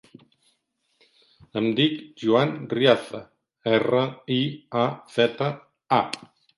Em 1.61 1.67
dic 1.81 1.93
Joan 2.23 2.55
Riaza: 2.73 3.23
erra, 3.77 4.03
i, 4.41 4.43
a, 4.85 4.91
zeta, 5.21 5.57
a. 6.05 6.07